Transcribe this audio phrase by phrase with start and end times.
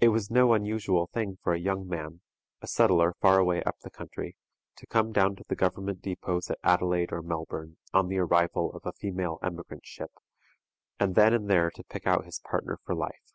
[0.00, 2.20] It was no unusual thing for a young man,
[2.60, 4.36] a settler far away up the country,
[4.76, 8.82] to come down to the government depôts at Adelaide or Melbourne on the arrival of
[8.84, 10.10] a female emigrant ship,
[10.98, 13.32] and then and there to pick out his partner for life.